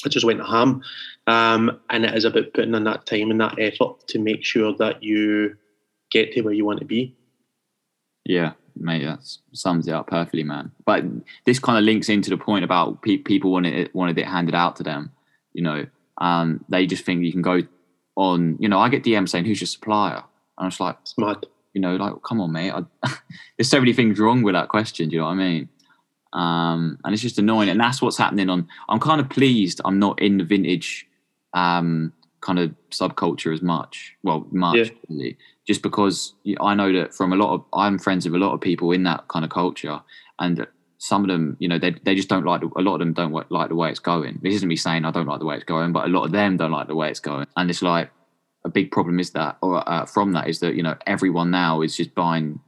[0.05, 0.81] I just went ham.
[1.27, 4.75] Um, and it is about putting in that time and that effort to make sure
[4.77, 5.55] that you
[6.11, 7.15] get to where you want to be.
[8.25, 9.19] Yeah, mate, that
[9.53, 10.71] sums it up perfectly, man.
[10.85, 11.05] But
[11.45, 14.55] this kind of links into the point about pe- people wanted it, wanted it handed
[14.55, 15.11] out to them.
[15.53, 15.85] You know,
[16.23, 17.61] um, they just think you can go
[18.15, 18.57] on.
[18.59, 20.23] You know, I get DMs saying, "Who's your supplier?" And
[20.57, 22.71] I'm just like, "Smart." You know, like, come on, mate.
[22.71, 22.83] I,
[23.57, 25.09] there's so many things wrong with that question.
[25.09, 25.69] Do you know what I mean?
[26.31, 28.49] Um, and it's just annoying, and that's what's happening.
[28.49, 31.05] On, I'm kind of pleased I'm not in the vintage
[31.53, 34.15] um, kind of subculture as much.
[34.23, 34.85] Well, much yeah.
[35.09, 38.53] really, just because I know that from a lot of I'm friends with a lot
[38.53, 39.99] of people in that kind of culture,
[40.39, 40.65] and
[41.03, 43.33] some of them, you know, they they just don't like a lot of them don't
[43.33, 44.39] like the way it's going.
[44.41, 46.31] This isn't me saying I don't like the way it's going, but a lot of
[46.31, 48.09] them don't like the way it's going, and it's like
[48.63, 51.81] a big problem is that, or uh, from that is that you know everyone now
[51.81, 52.61] is just buying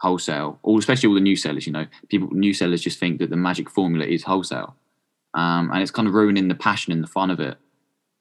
[0.00, 1.66] wholesale, or especially all the new sellers.
[1.66, 4.76] You know, people new sellers just think that the magic formula is wholesale,
[5.32, 7.56] um, and it's kind of ruining the passion and the fun of it.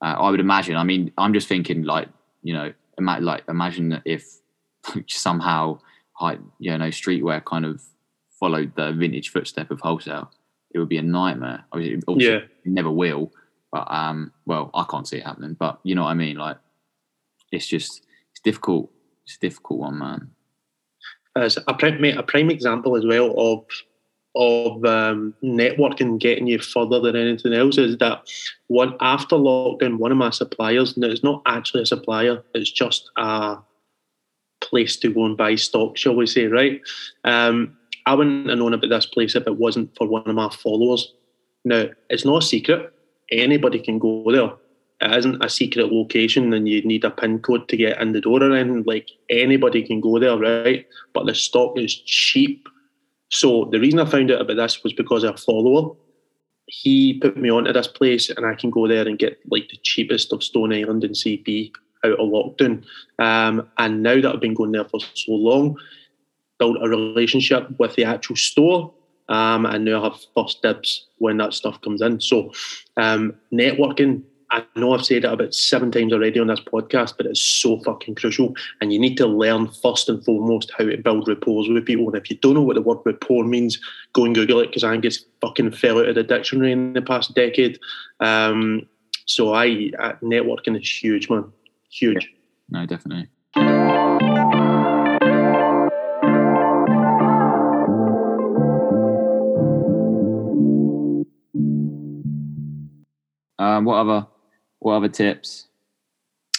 [0.01, 0.77] Uh, I would imagine.
[0.77, 2.07] I mean, I'm just thinking like
[2.43, 4.25] you know, ima- like imagine that if
[5.07, 5.79] somehow,
[6.59, 7.81] you know, streetwear kind of
[8.39, 10.31] followed the vintage footstep of wholesale,
[10.71, 11.65] it would be a nightmare.
[11.71, 12.37] Obviously, yeah.
[12.37, 13.31] it never will.
[13.71, 15.55] But um, well, I can't see it happening.
[15.59, 16.37] But you know what I mean?
[16.37, 16.57] Like,
[17.51, 18.91] it's just it's difficult.
[19.25, 20.31] It's a difficult one, man.
[21.35, 23.65] As a prime, a prime example as well of
[24.35, 28.29] of um, networking getting you further than anything else is that
[28.67, 33.09] one after lockdown, one of my suppliers, and it's not actually a supplier, it's just
[33.17, 33.57] a
[34.61, 36.81] place to go and buy stock, shall we say, right?
[37.23, 37.77] Um,
[38.09, 41.13] I wouldn't have known about this place if it wasn't for one of my followers.
[41.63, 42.91] Now, it's not a secret.
[43.31, 44.49] Anybody can go there.
[44.99, 48.21] It isn't a secret location and you need a PIN code to get in the
[48.21, 48.83] door or anything.
[48.87, 50.87] Like anybody can go there, right?
[51.13, 52.67] But the stock is cheap.
[53.29, 55.95] So the reason I found out about this was because of a follower.
[56.65, 59.77] He put me onto this place and I can go there and get like the
[59.83, 61.71] cheapest of Stone Island and CP
[62.03, 62.83] out of lockdown.
[63.19, 65.77] Um, and now that I've been going there for so long,
[66.59, 68.93] built a relationship with the actual store.
[69.29, 72.19] um, and now have first dibs when that stuff comes in.
[72.19, 72.51] So
[72.97, 77.27] um, networking I know I've said it about seven times already on this podcast, but
[77.27, 78.55] it's so fucking crucial.
[78.81, 82.07] And you need to learn first and foremost how to build rapport with people.
[82.07, 83.79] And if you don't know what the word rapport means,
[84.13, 86.93] go and Google it because I think it's fucking fell out of the dictionary in
[86.93, 87.79] the past decade.
[88.19, 88.87] Um,
[89.25, 89.91] so I,
[90.23, 91.51] networking is huge, man.
[91.91, 92.23] Huge.
[92.23, 92.79] Yeah.
[92.79, 93.27] No, definitely.
[103.59, 104.25] Um, what other
[104.79, 105.67] what other tips?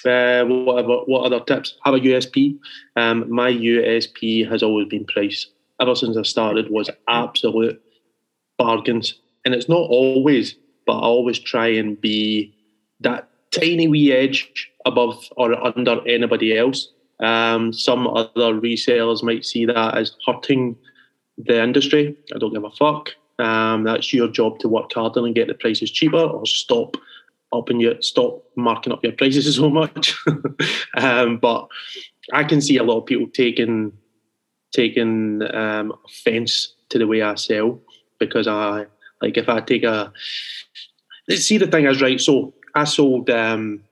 [0.04, 1.74] Uh, what, other, what other tips?
[1.84, 2.58] Have a USP.
[2.96, 5.46] Um, my USP has always been price.
[5.80, 7.80] Ever since I started, was absolute
[8.58, 10.54] bargains, and it's not always,
[10.86, 12.54] but I always try and be
[13.00, 16.88] that tiny wee edge above or under anybody else.
[17.20, 20.76] Um, some other resellers might see that as hurting
[21.36, 22.16] the industry.
[22.34, 23.10] I don't give a fuck.
[23.40, 26.96] Um, that's your job to work harder and get the prices cheaper or stop
[27.52, 30.16] up and you stop marking up your prices so much.
[30.96, 31.68] um, but
[32.32, 33.92] I can see a lot of people taking
[34.72, 37.80] taking um, offence to the way I sell
[38.18, 38.86] because I
[39.20, 40.12] like if I take a
[41.28, 42.20] see the thing is right.
[42.20, 43.82] So I sold um,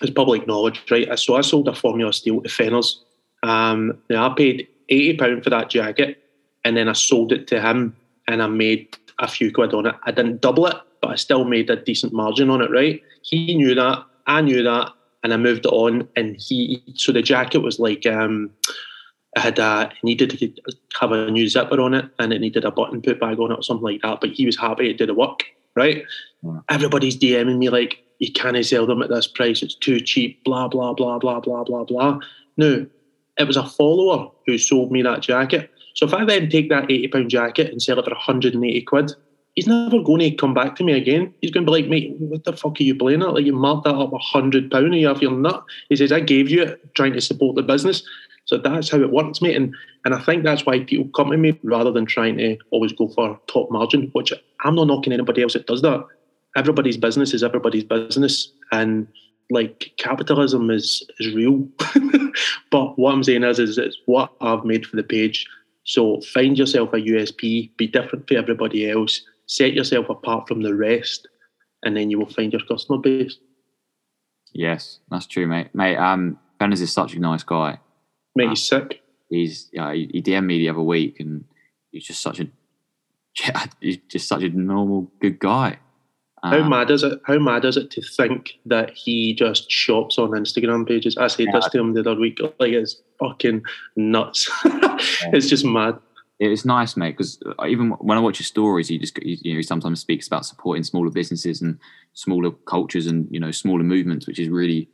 [0.00, 1.18] it's public knowledge, right?
[1.18, 2.96] So I sold a Formula Steel to Fenners.
[3.42, 6.22] Um, now I paid eighty pound for that jacket,
[6.64, 7.96] and then I sold it to him,
[8.28, 9.94] and I made a few quid on it.
[10.04, 13.00] I didn't double it, but I still made a decent margin on it, right?
[13.22, 16.08] He knew that, I knew that, and I moved it on.
[16.16, 18.50] And he, so the jacket was like, um,
[19.36, 20.52] it had a, it needed to
[21.00, 23.58] have a new zipper on it, and it needed a button put back on it
[23.58, 24.20] or something like that.
[24.20, 26.04] But he was happy to do the work, right?
[26.42, 26.58] Yeah.
[26.68, 30.68] Everybody's DMing me like, you can't sell them at this price, it's too cheap, blah,
[30.68, 32.20] blah, blah, blah, blah, blah, blah.
[32.56, 32.86] No,
[33.36, 35.70] it was a follower who sold me that jacket.
[35.94, 39.12] So if I then take that £80 jacket and sell it for 180 quid,
[39.54, 41.34] he's never going to come back to me again.
[41.40, 43.34] He's going to be like, mate, what the fuck are you playing at?
[43.34, 45.64] Like, you marked that up a hundred pound year for your nut.
[45.88, 48.02] He says, I gave you it trying to support the business.
[48.44, 49.56] So that's how it works, mate.
[49.56, 49.74] And
[50.04, 53.08] and I think that's why people come to me rather than trying to always go
[53.08, 54.32] for top margin, which
[54.64, 56.04] I'm not knocking anybody else that does that.
[56.56, 58.52] Everybody's business is everybody's business.
[58.72, 59.06] And
[59.50, 61.68] like capitalism is is real.
[62.70, 65.46] but what I'm saying is, is it's what I've made for the page.
[65.84, 70.74] So find yourself a USP, be different to everybody else, set yourself apart from the
[70.74, 71.28] rest,
[71.84, 73.38] and then you will find your customer base.
[74.52, 75.74] Yes, that's true, mate.
[75.74, 77.78] Mate, um, Fenners is such a nice guy.
[78.36, 79.02] Mate, he's sick.
[79.28, 79.92] He's yeah.
[79.92, 81.44] He, he DM'd me the other week, and
[81.90, 82.46] he's just such a
[83.80, 85.78] he's just such a normal, good guy.
[86.44, 87.20] How um, mad is it?
[87.24, 91.16] How mad is it to think that he just shops on Instagram pages?
[91.16, 92.40] I said yeah, this to him the other week.
[92.40, 93.62] Like it's fucking
[93.96, 94.50] nuts.
[95.32, 95.98] it's just mad
[96.50, 99.62] it's nice, mate, because even when I watch his stories, he just you know he
[99.62, 101.78] sometimes speaks about supporting smaller businesses and
[102.14, 104.88] smaller cultures and you know smaller movements, which is really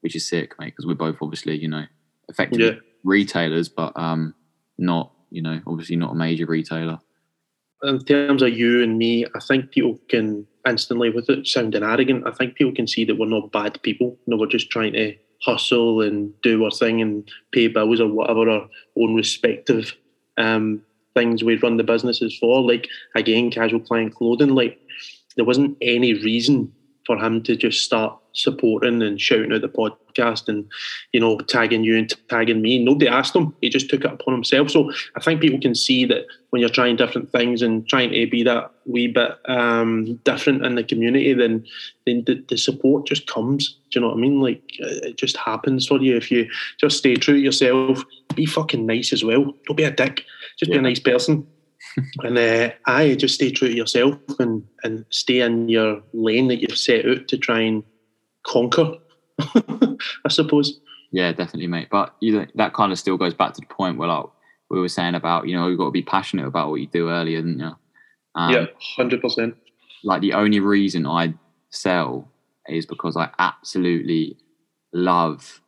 [0.00, 0.66] which is sick, mate.
[0.66, 1.84] Because we're both obviously you know
[2.28, 2.80] effectively yeah.
[3.02, 4.34] retailers, but um
[4.78, 7.00] not you know obviously not a major retailer.
[7.82, 12.26] In terms of you and me, I think people can instantly, with it sounding arrogant,
[12.26, 14.16] I think people can see that we're not bad people.
[14.26, 18.48] No, we're just trying to hustle and do our thing and pay bills or whatever
[18.48, 19.94] our own respective
[20.38, 20.82] um,
[21.14, 22.62] things we run the businesses for.
[22.62, 24.50] Like again, casual client clothing.
[24.50, 24.78] Like
[25.36, 26.72] there wasn't any reason
[27.06, 30.66] for him to just start supporting and shouting out the podcast and
[31.12, 32.82] you know tagging you and tagging me.
[32.82, 34.70] Nobody asked him; he just took it upon himself.
[34.70, 38.26] So I think people can see that when you're trying different things and trying to
[38.26, 41.64] be that wee bit um, different in the community, then
[42.06, 43.76] then the, the, support just comes.
[43.90, 44.40] Do you know what I mean?
[44.40, 48.02] Like it just happens for you if you just stay true to yourself.
[48.34, 49.52] Be fucking nice as well.
[49.66, 50.24] Don't be a dick.
[50.58, 50.76] Just yeah.
[50.76, 51.46] be a nice person.
[52.22, 56.60] and uh, I just stay true to yourself and, and stay in your lane that
[56.60, 57.82] you've set out to try and
[58.46, 58.94] conquer,
[59.38, 60.80] I suppose.
[61.12, 61.88] Yeah, definitely, mate.
[61.90, 64.26] But you know, that kind of still goes back to the point where like
[64.70, 67.10] we were saying about you know you've got to be passionate about what you do
[67.10, 67.72] earlier, didn't you?
[68.34, 69.56] Um, yeah, hundred percent.
[70.04, 71.34] Like the only reason I
[71.70, 72.30] sell
[72.66, 74.38] is because I absolutely
[74.92, 75.60] love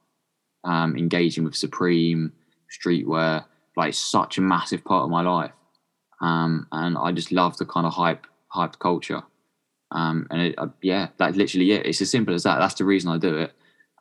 [0.65, 2.33] um, engaging with Supreme
[2.73, 3.45] streetwear.
[3.77, 5.51] Like such a massive part of my life
[6.21, 9.23] um, and I just love the kind of hype hyped culture.
[9.91, 11.87] Um, and it, uh, yeah, that's literally it.
[11.87, 12.59] It's as simple as that.
[12.59, 13.53] That's the reason I do it.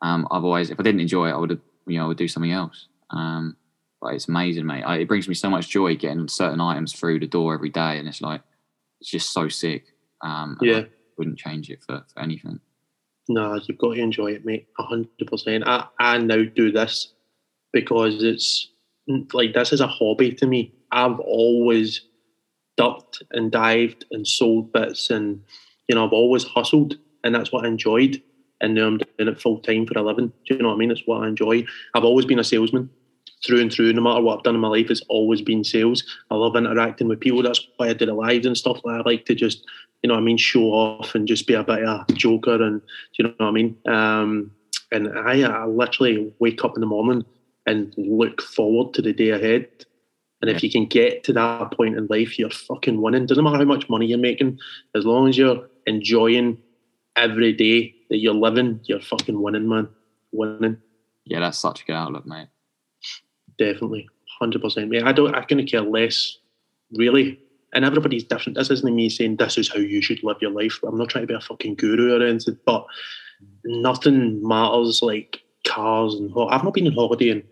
[0.02, 2.28] Um, otherwise, if I didn't enjoy it, I would have, you know, I would do
[2.28, 2.88] something else.
[3.10, 3.56] Um,
[4.02, 4.84] but it's amazing, mate.
[4.84, 8.00] I, it brings me so much joy getting certain items through the door every day,
[8.00, 8.42] and it's like
[9.00, 9.86] it's just so sick.
[10.22, 12.60] Um, yeah, I wouldn't change it for, for anything.
[13.30, 14.68] No, you've got to enjoy it, mate.
[14.78, 15.64] hundred percent.
[15.66, 17.14] I I now do this
[17.72, 18.70] because it's
[19.32, 20.74] like this is a hobby to me.
[20.94, 22.02] I've always
[22.78, 25.42] ducked and dived and sold bits, and
[25.88, 28.22] you know I've always hustled, and that's what I enjoyed.
[28.62, 30.32] And now I'm doing it full time for a living.
[30.48, 30.92] Do you know what I mean?
[30.92, 31.66] It's what I enjoy.
[31.96, 32.90] I've always been a salesman
[33.46, 33.92] through and through.
[33.92, 36.04] No matter what I've done in my life, it's always been sales.
[36.32, 37.44] I love interacting with people.
[37.44, 38.80] That's why I do the lives and stuff.
[38.88, 39.66] I like to just,
[40.02, 42.80] you know, I mean, show off and just be a bit of a joker, and
[42.80, 43.76] do you know what I mean?
[43.86, 44.52] Um,
[44.94, 47.26] and I, I literally wake up in the morning
[47.66, 49.68] and look forward to the day ahead.
[50.44, 53.26] And if you can get to that point in life, you're fucking winning.
[53.26, 54.60] Doesn't matter how much money you're making,
[54.94, 56.58] as long as you're enjoying
[57.16, 59.88] every day that you're living, you're fucking winning, man.
[60.34, 60.82] Winning.
[61.24, 62.50] Yeah, that's such a good outlook, mate.
[63.58, 65.04] Definitely, hundred percent, mate.
[65.04, 65.34] I don't.
[65.34, 66.38] I couldn't care less,
[66.92, 67.40] really.
[67.72, 68.58] And everybody's different.
[68.58, 70.78] This isn't me saying this is how you should live your life.
[70.84, 72.86] I'm not trying to be a fucking guru or anything, but
[73.64, 77.44] nothing matters like cars and ho- I've not been on holiday and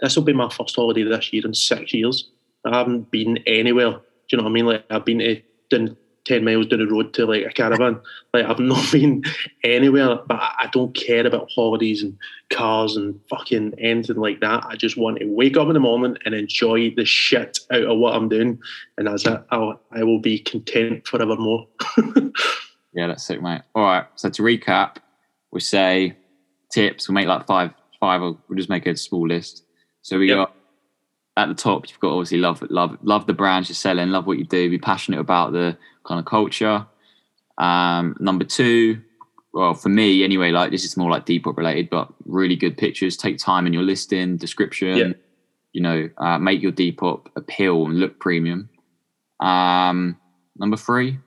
[0.00, 2.30] this will be my first holiday this year in six years.
[2.64, 3.90] I haven't been anywhere.
[3.90, 3.98] Do
[4.30, 4.66] you know what I mean?
[4.66, 8.00] Like I've been to done ten miles down the road to like a caravan.
[8.32, 9.22] Like I've not been
[9.62, 12.18] anywhere, but I don't care about holidays and
[12.50, 14.64] cars and fucking anything like that.
[14.64, 17.98] I just want to wake up in the morning and enjoy the shit out of
[17.98, 18.58] what I'm doing,
[18.98, 19.40] and as it.
[19.50, 21.68] I'll, I will be content forevermore.
[22.92, 23.62] yeah, that's sick, mate.
[23.76, 24.06] All right.
[24.16, 24.96] So to recap,
[25.52, 26.16] we say
[26.72, 27.08] tips.
[27.08, 28.20] We'll make like five, five.
[28.20, 29.64] Or we'll just make a small list.
[30.04, 30.36] So we yep.
[30.36, 30.54] got
[31.38, 31.88] at the top.
[31.88, 34.10] You've got obviously love, love, love the brands you're selling.
[34.10, 34.68] Love what you do.
[34.68, 36.86] Be passionate about the kind of culture.
[37.56, 39.00] Um, number two,
[39.54, 43.16] well, for me anyway, like this is more like Depop related, but really good pictures.
[43.16, 44.96] Take time in your listing, description.
[44.96, 45.12] Yeah.
[45.72, 48.68] You know, uh, make your Depop appeal and look premium.
[49.40, 50.18] Um,
[50.58, 51.18] number three,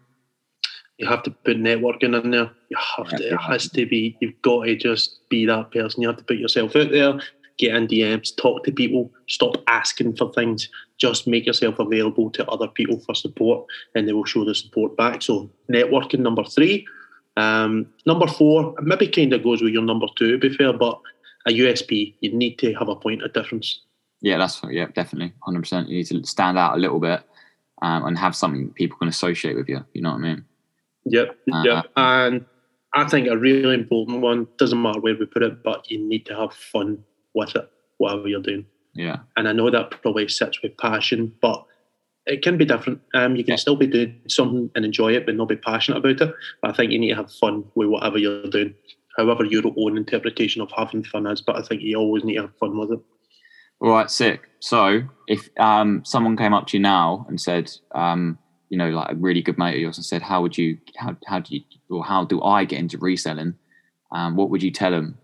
[0.97, 2.51] you have to put networking in there.
[2.69, 3.33] You have to.
[3.33, 4.17] It has to be.
[4.21, 6.03] You've got to just be that person.
[6.03, 7.19] You have to put yourself out there,
[7.57, 10.69] get in DMs, talk to people, stop asking for things.
[10.97, 13.65] Just make yourself available to other people for support,
[13.95, 15.21] and they will show the support back.
[15.21, 16.87] So networking number three.
[17.35, 20.99] Um, number four, maybe kind of goes with your number two, to be fair, but
[21.45, 22.15] a USP.
[22.21, 23.81] You need to have a point of difference.
[24.21, 25.87] Yeah, that's yeah, definitely, hundred percent.
[25.87, 27.21] You need to stand out a little bit
[27.81, 29.85] um, and have something people can associate with you.
[29.93, 30.45] You know what I mean?
[31.05, 31.85] Yep, uh, yep.
[31.95, 32.45] And
[32.93, 36.25] I think a really important one doesn't matter where we put it, but you need
[36.25, 37.03] to have fun
[37.37, 38.65] with it, whatever you're doing.
[38.93, 39.17] Yeah.
[39.35, 41.63] And I know that probably sits with passion, but
[42.25, 42.99] it can be different.
[43.13, 43.57] Um, you can yeah.
[43.57, 46.35] still be doing something and enjoy it, but not be passionate about it.
[46.61, 48.73] But I think you need to have fun with whatever you're doing,
[49.17, 51.41] however your own interpretation of having fun is.
[51.41, 52.99] But I think you always need to have fun with it.
[53.79, 54.49] All right, sick.
[54.59, 59.11] So if um, someone came up to you now and said, um, you know, like
[59.11, 60.77] a really good mate of yours and said, "How would you?
[60.97, 61.61] How how do you?
[61.89, 63.55] Or how do I get into reselling?"
[64.11, 65.17] Um, what would you tell them?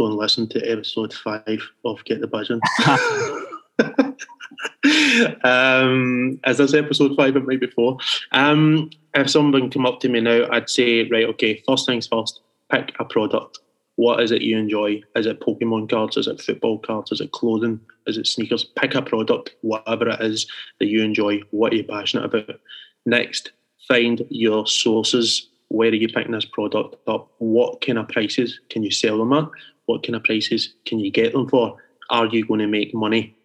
[0.00, 2.58] Don't listen to episode five of Get the Buzzing.
[5.44, 7.98] um, as this episode five, it might be four.
[8.32, 12.40] Um, if someone come up to me now, I'd say, right, okay, first things first,
[12.70, 13.58] pick a product
[13.96, 15.02] what is it you enjoy?
[15.14, 16.16] Is it Pokemon cards?
[16.16, 17.12] Is it football cards?
[17.12, 17.78] Is it clothing?
[18.06, 18.64] Is it sneakers?
[18.64, 20.46] Pick a product, whatever it is
[20.78, 21.42] that you enjoy.
[21.50, 22.60] What are you passionate about?
[23.04, 23.52] Next,
[23.86, 25.50] find your sources.
[25.68, 27.30] Where are you picking this product up?
[27.40, 29.50] What kind of prices can you sell them at?
[29.90, 31.76] What kind of prices can you get them for?
[32.10, 33.36] Are you going to make money?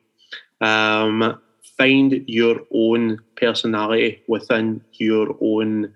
[0.62, 1.40] Um,
[1.78, 5.92] find your own personality within your own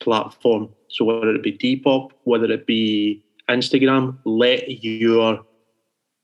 [0.00, 0.68] platform.
[0.90, 5.44] So whether it be Depop, whether it be Instagram, let your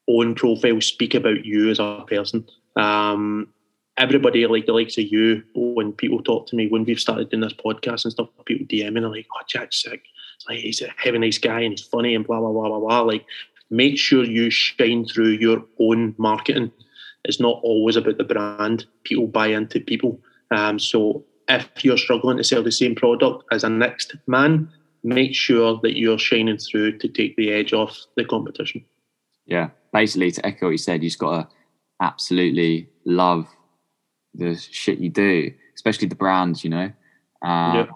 [0.09, 2.47] own profile speak about you as a person.
[2.77, 3.49] Um,
[3.97, 7.41] everybody like the likes of you, when people talk to me, when we've started doing
[7.41, 10.05] this podcast and stuff, people DM and they're like, oh, Jack's sick.
[10.37, 12.81] It's like, he's a heavy nice guy and he's funny and blah, blah, blah, blah,
[12.81, 13.01] blah.
[13.01, 13.27] Like,
[13.71, 16.71] make sure you shine through your own marketing.
[17.25, 18.87] It's not always about the brand.
[19.05, 20.21] People buy into people.
[20.51, 24.71] Um, so if you're struggling to sell the same product as a next man,
[25.03, 28.85] make sure that you're shining through to take the edge off the competition.
[29.47, 31.49] Yeah, basically to echo what you said, you've got to
[32.01, 33.49] absolutely love
[34.35, 36.63] the shit you do, especially the brands.
[36.65, 36.93] You know,
[37.45, 37.87] uh, yeah,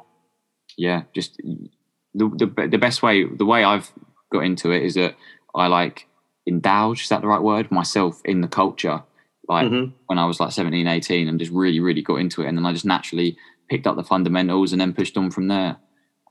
[0.76, 1.02] yeah.
[1.14, 3.92] Just the, the the best way, the way I've
[4.32, 5.14] got into it is that
[5.54, 6.08] I like
[6.46, 7.02] indulge.
[7.02, 7.70] Is that the right word?
[7.70, 9.02] Myself in the culture.
[9.48, 9.92] Like mm-hmm.
[10.06, 12.48] when I was like 17, 18 and just really, really got into it.
[12.48, 13.36] And then I just naturally
[13.68, 15.76] picked up the fundamentals and then pushed on from there.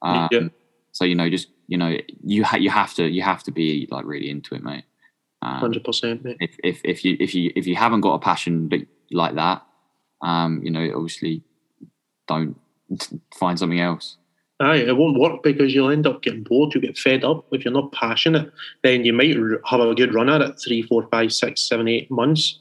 [0.02, 0.48] Um, yeah.
[0.92, 3.88] So you know, just you know, you ha- you have to you have to be
[3.90, 4.86] like really into it, mate.
[5.42, 6.22] Um, Hundred um, percent.
[6.40, 8.70] If if if you if you if you haven't got a passion
[9.12, 9.64] like that,
[10.22, 11.44] um, you know, obviously,
[12.28, 12.60] don't
[13.36, 14.18] find something else.
[14.60, 16.74] Aye, it won't work because you'll end up getting bored.
[16.74, 17.46] You get fed up.
[17.52, 18.52] If you're not passionate,
[18.84, 19.36] then you might
[19.66, 22.60] have a good run at it three, four, five, six, seven, eight months.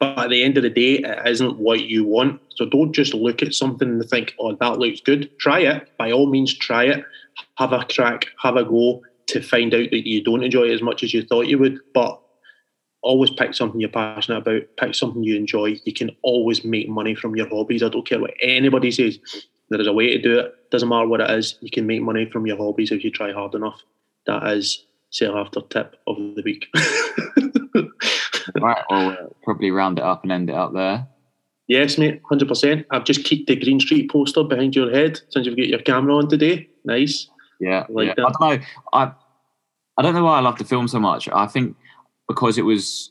[0.00, 2.40] But at the end of the day, it isn't what you want.
[2.54, 5.30] So don't just look at something and think, oh, that looks good.
[5.38, 5.96] Try it.
[5.96, 7.04] By all means, try it.
[7.56, 10.82] Have a crack, have a go to find out that you don't enjoy it as
[10.82, 11.78] much as you thought you would.
[11.94, 12.20] But
[13.02, 15.76] always pick something you're passionate about, pick something you enjoy.
[15.84, 17.82] You can always make money from your hobbies.
[17.82, 19.18] I don't care what anybody says.
[19.70, 20.54] There is a way to do it.
[20.70, 21.58] Doesn't matter what it is.
[21.60, 23.82] You can make money from your hobbies if you try hard enough.
[24.26, 26.68] That is sale after tip of the week.
[28.60, 31.06] right, well, we'll probably round it up and end it up there.
[31.66, 32.86] Yes, mate, hundred percent.
[32.90, 36.16] I've just kept the Green Street poster behind your head since you've got your camera
[36.16, 36.68] on today.
[36.84, 37.28] Nice.
[37.60, 38.24] Yeah, I like yeah.
[38.24, 38.66] I don't know.
[38.92, 39.12] I
[39.98, 41.28] I don't know why I love the film so much.
[41.28, 41.76] I think
[42.26, 43.10] because it was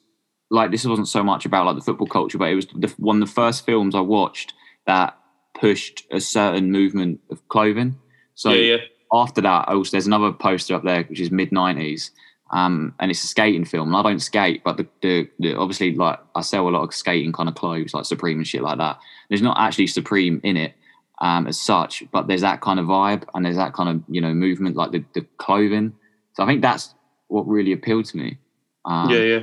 [0.50, 3.22] like this wasn't so much about like the football culture, but it was the, one
[3.22, 4.54] of the first films I watched
[4.86, 5.18] that
[5.60, 7.98] pushed a certain movement of clothing.
[8.36, 8.84] So yeah, yeah.
[9.12, 12.12] after that, also there's another poster up there which is mid '90s,
[12.52, 13.90] um, and it's a skating film.
[13.90, 16.94] And I don't skate, but the, the, the, obviously like I sell a lot of
[16.94, 19.00] skating kind of clothes like Supreme and shit like that.
[19.30, 20.74] There's not actually Supreme in it
[21.20, 24.22] um, as such, but there's that kind of vibe and there's that kind of you
[24.22, 25.94] know movement like the, the clothing.
[26.34, 26.94] So I think that's
[27.28, 28.38] what really appealed to me.
[28.86, 29.40] Um, yeah, yeah,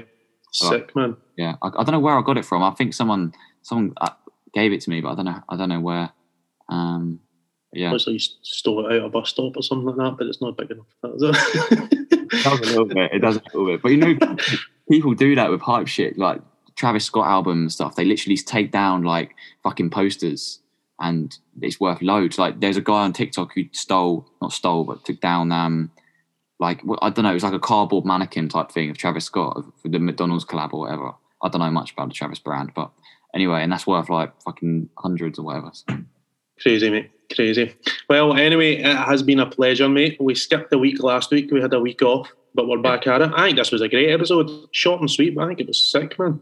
[0.53, 1.17] sick I, man.
[1.37, 2.63] Yeah, I, I, don't know where I got it from.
[2.63, 4.11] I think someone someone uh,
[4.55, 5.43] gave it to me, but I don't know.
[5.49, 6.11] I don't know where.
[6.69, 7.21] Um,
[7.73, 10.17] yeah, looks like you stole it out of a bus stop or something like that,
[10.17, 10.87] but it's not big enough.
[11.03, 13.13] it does a little bit.
[13.13, 14.37] It does a little bit, but you know,
[14.91, 16.41] people do that with hype shit, like
[16.77, 17.97] Travis Scott album and stuff.
[17.97, 19.35] They literally take down like
[19.65, 20.61] fucking posters,
[21.01, 22.39] and it's worth loads.
[22.39, 25.91] Like, there's a guy on TikTok who stole, not stole, but took down um
[26.61, 29.65] like I don't know, it was like a cardboard mannequin type thing of Travis Scott
[29.83, 31.13] for the McDonald's collab or whatever.
[31.43, 32.91] I don't know much about the Travis brand, but
[33.35, 35.71] anyway, and that's worth like fucking hundreds or whatever.
[35.73, 35.99] So.
[36.61, 37.11] Crazy, mate.
[37.35, 37.75] Crazy.
[38.09, 40.17] Well, anyway, it has been a pleasure, mate.
[40.21, 41.51] We skipped a week last week.
[41.51, 43.31] We had a week off, but we're back at it.
[43.35, 44.51] I think this was a great episode.
[44.73, 46.41] Short and sweet, but I think it was sick, man.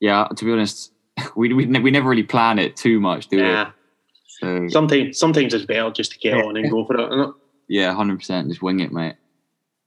[0.00, 0.92] Yeah, to be honest,
[1.36, 3.64] we we, we never really plan it too much, do we?
[4.26, 7.34] So, sometimes sometimes it's better just to get on and go for it.
[7.68, 8.48] Yeah, hundred percent.
[8.48, 9.14] Just wing it, mate.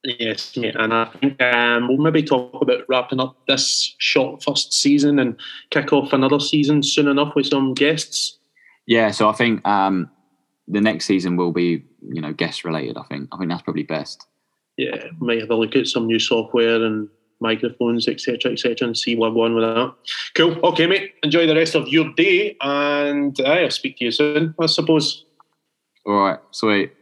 [0.08, 0.76] Yes, mate.
[0.78, 5.36] And I think um, we'll maybe talk about wrapping up this short first season and
[5.70, 8.38] kick off another season soon enough with some guests.
[8.86, 10.10] Yeah, so I think um,
[10.66, 12.98] the next season will be, you know, guest related.
[12.98, 13.28] I think.
[13.34, 14.26] I think that's probably best.
[14.78, 17.10] Yeah, might have a look at some new software and
[17.42, 19.94] microphones, etc., etc., and see what we're going with that.
[20.36, 20.58] Cool.
[20.64, 21.16] Okay, mate.
[21.22, 24.56] Enjoy the rest of your day, and I'll speak to you soon.
[24.58, 25.26] I suppose.
[26.06, 26.40] All right.
[26.52, 26.94] Sweet.